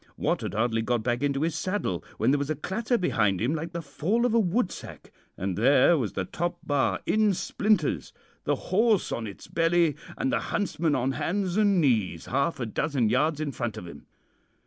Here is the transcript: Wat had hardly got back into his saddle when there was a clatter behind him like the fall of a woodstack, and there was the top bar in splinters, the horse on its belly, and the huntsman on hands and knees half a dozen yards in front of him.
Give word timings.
Wat 0.17 0.41
had 0.41 0.55
hardly 0.55 0.81
got 0.81 1.03
back 1.03 1.21
into 1.21 1.43
his 1.43 1.53
saddle 1.53 2.03
when 2.17 2.31
there 2.31 2.39
was 2.39 2.49
a 2.49 2.55
clatter 2.55 2.97
behind 2.97 3.39
him 3.39 3.53
like 3.53 3.71
the 3.71 3.83
fall 3.83 4.25
of 4.25 4.33
a 4.33 4.39
woodstack, 4.41 5.11
and 5.37 5.55
there 5.55 5.95
was 5.95 6.13
the 6.13 6.25
top 6.25 6.57
bar 6.63 7.01
in 7.05 7.35
splinters, 7.35 8.11
the 8.43 8.55
horse 8.55 9.11
on 9.11 9.27
its 9.27 9.45
belly, 9.45 9.95
and 10.17 10.33
the 10.33 10.39
huntsman 10.39 10.95
on 10.95 11.11
hands 11.11 11.55
and 11.55 11.79
knees 11.79 12.25
half 12.25 12.59
a 12.59 12.65
dozen 12.65 13.09
yards 13.09 13.39
in 13.39 13.51
front 13.51 13.77
of 13.77 13.85
him. 13.85 14.07